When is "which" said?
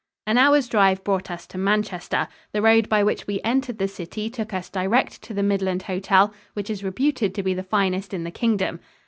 3.03-3.27, 6.55-6.71